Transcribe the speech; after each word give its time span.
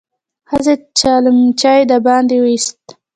ښځې 0.49 0.73
چلمچي 0.99 1.79
د 1.89 1.91
باندې 2.05 2.35
ويست. 2.43 2.83